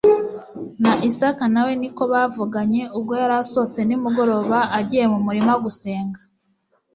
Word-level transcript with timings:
na 0.83 0.93
Isaka 1.09 1.43
na 1.53 1.61
we 1.65 1.73
ni 1.81 1.89
ko 1.95 2.03
bavuganye 2.13 2.81
ubwo 2.97 3.11
yari 3.21 3.35
asohotse 3.41 3.79
nimugoroba 3.83 4.57
agiye 4.79 5.05
mu 5.13 5.19
murima 5.25 5.53
gusenga; 5.63 6.19